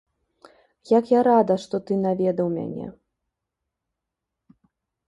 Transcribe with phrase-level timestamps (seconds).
[0.99, 2.87] Як я рада, што ты наведаў мяне!